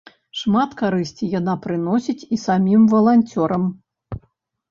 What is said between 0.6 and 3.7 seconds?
карысці яна прыносіць і самім валанцёрам.